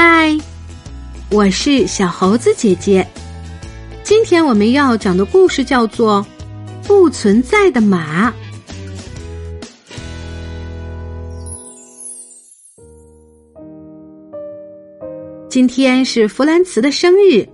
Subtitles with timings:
[0.00, 0.32] 嗨，
[1.32, 3.04] 我是小猴子姐姐。
[4.04, 6.24] 今天我们要讲的故事叫做
[6.86, 8.30] 《不存在的马》。
[15.48, 17.44] 今天是弗兰茨的生日，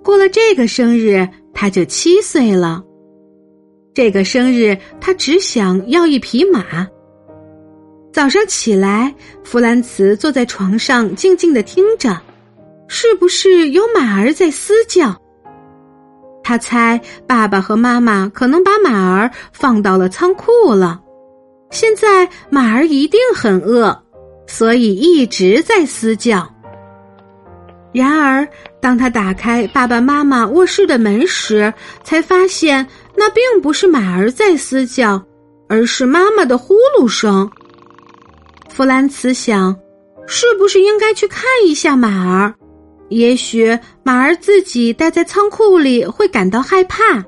[0.00, 2.84] 过了这个生日，他就七岁了。
[3.92, 6.86] 这个生日，他只想要一匹马。
[8.14, 12.16] 早上起来，弗兰茨坐在床上，静静的听着，
[12.86, 15.12] 是不是有马儿在嘶叫？
[16.44, 21.00] 他猜爸爸和妈妈可能把马儿放到了仓库了。
[21.72, 24.00] 现在马儿一定很饿，
[24.46, 26.48] 所以一直在嘶叫。
[27.92, 28.46] 然而，
[28.80, 31.74] 当他打开爸爸妈妈卧室的门时，
[32.04, 32.86] 才发现
[33.16, 35.20] 那并不是马儿在嘶叫，
[35.68, 37.50] 而是妈妈的呼噜声。
[38.74, 39.72] 弗兰茨想，
[40.26, 42.52] 是不是应该去看一下马儿？
[43.08, 47.24] 也许马儿自己待在仓库里会感到害怕。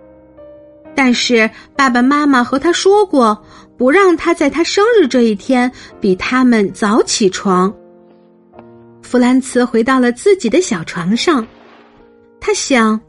[0.96, 3.40] 但是爸爸妈妈和他说过，
[3.78, 7.72] 不让他在他生日这一天比他们早起床。
[9.00, 11.46] 弗兰茨回到了自己的小床上，
[12.40, 13.00] 他想，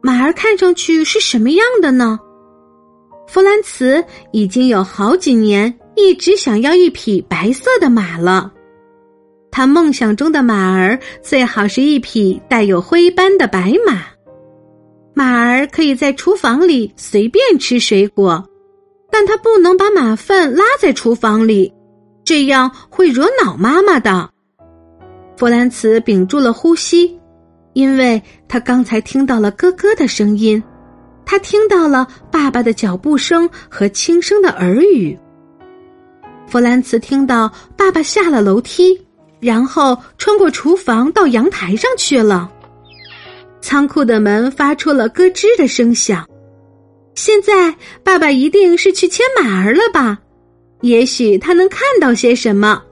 [0.00, 2.18] 马儿看上去是什么样的呢？
[3.28, 8.52] 弗兰茨已经有好几年一直想要一匹白色的马了，
[9.50, 14.02] 他梦想中的马儿最好是一匹带有灰斑的白马，
[15.14, 18.44] 马儿可以在厨房里随便吃水果，
[19.10, 21.72] 但他不能把马粪拉在厨房里，
[22.24, 24.28] 这样会惹恼妈妈的。
[25.36, 27.18] 弗兰茨屏住了呼吸，
[27.72, 30.60] 因为他刚才听到了咯咯的声音，
[31.24, 35.16] 他听到了爸爸的脚步声和轻声的耳语。
[36.46, 39.00] 弗兰茨听到爸爸下了楼梯，
[39.40, 42.50] 然后穿过厨房到阳台上去了。
[43.60, 46.26] 仓库的门发出了咯吱的声响。
[47.14, 50.18] 现在爸爸一定是去牵马儿了吧？
[50.80, 52.82] 也许他能看到些什么。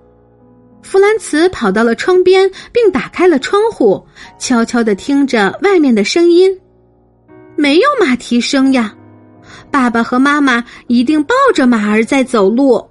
[0.83, 4.05] 弗兰茨跑到了窗边，并打开了窗户，
[4.39, 6.59] 悄悄的听着外面的声音。
[7.55, 8.95] 没有马蹄声呀，
[9.71, 12.85] 爸爸和妈妈一定抱着马儿在走路。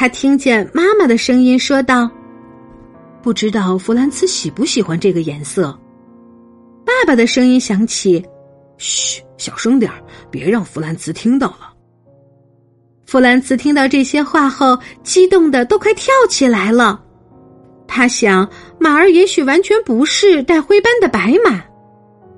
[0.00, 2.10] 他听见妈妈的声音说道
[3.20, 5.78] ：“不知道弗兰茨喜不喜欢这个颜色。”
[6.86, 8.24] 爸爸的声音响起
[8.78, 11.74] ：“嘘，小声点儿，别让弗兰茨听到了。”
[13.04, 17.04] 弗兰茨听到这些话后，激动的都快跳起来了。
[17.86, 21.62] 他想，马儿也许完全不是带灰斑的白马，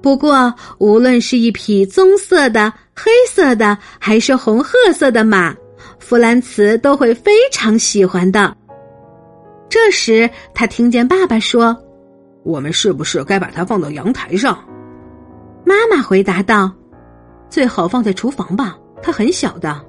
[0.03, 5.55] 不过无论是一匹棕色的、黑色的，还是红褐色的马，
[5.99, 8.57] 弗兰茨都会非常喜欢的。
[9.69, 11.77] 这时，他听见爸爸说
[12.45, 14.59] ：“我们是不是该把它放到阳台上？”
[15.65, 16.71] 妈妈回答道
[17.49, 19.81] ：“最好放在厨房吧，它很小的。”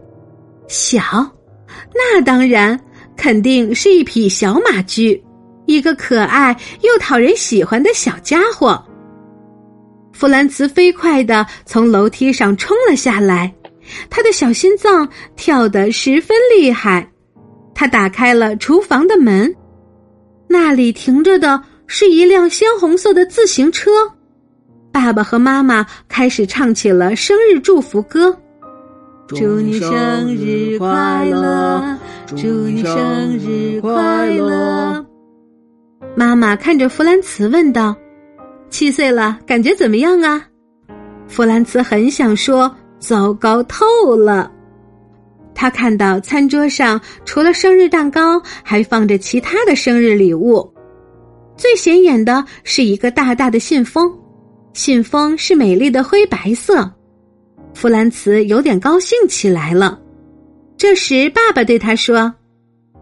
[0.70, 1.02] 小，
[1.94, 2.80] 那当然，
[3.18, 5.22] 肯定是一匹小马驹，
[5.66, 8.82] 一个可爱又讨人喜欢的小家伙。
[10.14, 13.54] 弗兰茨飞快的从楼梯上冲了下来，
[14.10, 17.10] 他的小心脏跳得十分厉害。
[17.76, 19.54] 他打开了厨房的门，
[20.48, 23.92] 那里停着的是一辆鲜红色的自行车。
[24.92, 28.38] 爸爸和妈妈开始唱起了生日祝福歌。
[29.28, 31.98] 祝你生日快乐！
[32.28, 35.04] 祝你生日快乐！
[36.16, 37.96] 妈妈看着弗兰茨问道
[38.70, 40.46] ：“七岁了，感觉怎么样啊？”
[41.28, 44.50] 弗兰茨很想说：“糟糕透了。”
[45.54, 50.68] 他看到餐桌上除了生日蛋糕，还放着其他的生日礼物。
[51.56, 54.12] 最显眼的是一个大大的信封，
[54.74, 56.92] 信封是美丽的灰白色。
[57.76, 60.00] 弗兰茨有点高兴起来了。
[60.76, 62.34] 这时，爸爸对他说：“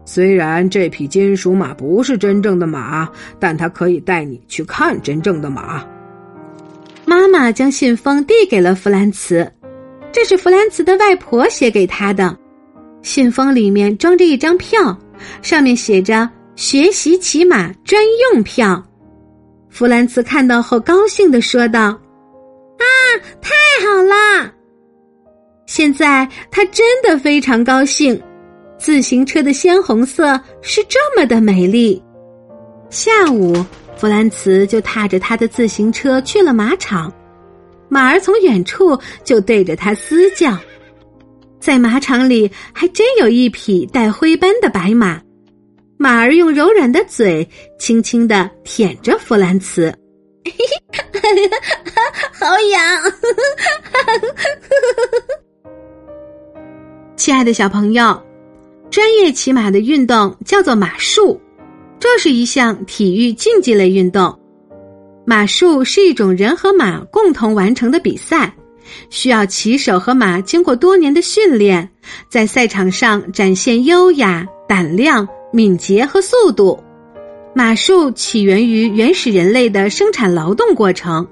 [0.04, 3.08] 虽然这匹金属马不是真正的马，
[3.40, 5.82] 但它可以带你去看真正的马。”
[7.06, 9.50] 妈妈将信封递给了弗兰茨，
[10.12, 12.36] 这是弗兰茨的外婆写给他的。
[13.02, 14.96] 信封里面装着一张票，
[15.42, 18.00] 上面写着“学习骑马专
[18.32, 18.80] 用票”。
[19.70, 21.80] 弗兰茨看到后，高兴的说道
[22.78, 22.84] ：“啊，
[23.40, 23.50] 太
[23.86, 24.52] 好了！”
[25.66, 28.20] 现在他真的非常高兴，
[28.78, 32.00] 自行车的鲜红色是这么的美丽。
[32.90, 33.64] 下午，
[33.96, 37.10] 弗兰茨就踏着他的自行车去了马场，
[37.92, 40.56] 马儿从远处就对着他嘶叫。
[41.60, 45.20] 在马场里还真有一匹带灰斑的白马，
[45.98, 47.46] 马儿用柔软的嘴
[47.78, 49.94] 轻轻的舔着弗兰茨，
[52.32, 53.12] 好痒！
[57.14, 58.18] 亲爱的小朋友，
[58.90, 61.38] 专业骑马的运动叫做马术，
[62.00, 64.41] 这是一项体育竞技类运动。
[65.24, 68.54] 马术是一种人和马共同完成的比赛，
[69.10, 71.88] 需要骑手和马经过多年的训练，
[72.28, 75.28] 在赛场上展现优雅、胆量。
[75.54, 76.82] 敏捷和速度，
[77.54, 81.28] 马术起源于原始人类的生产劳动过程。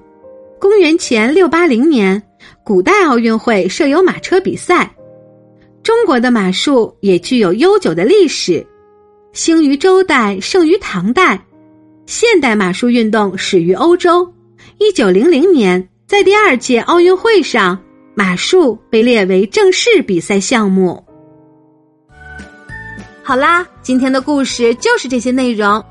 [0.59, 2.21] 公元前六八零年，
[2.63, 4.95] 古代奥运会设有马车比赛。
[5.81, 8.63] 中国的马术也具有悠久的历史，
[9.33, 11.43] 兴于周代，盛于唐代。
[12.11, 14.29] 现代马术运动始于欧洲。
[14.79, 17.79] 一九零零年，在第二届奥运会上，
[18.13, 21.01] 马术被列为正式比赛项目。
[23.23, 25.81] 好啦，今天的故事就是这些内容。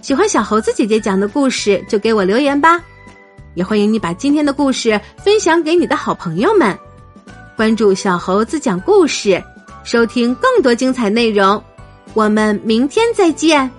[0.00, 2.82] 喜欢小猴子姐姐讲的故事，就给我留言吧。
[3.52, 6.74] 也欢迎你把今天的故事分享给你的好朋友们。
[7.54, 9.38] 关注小猴子讲故事，
[9.84, 11.62] 收听更多精彩内容。
[12.14, 13.70] 我们明天再见。